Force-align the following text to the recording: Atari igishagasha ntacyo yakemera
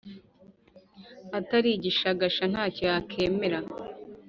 Atari 1.37 1.69
igishagasha 1.73 2.43
ntacyo 2.51 2.83
yakemera 2.91 3.59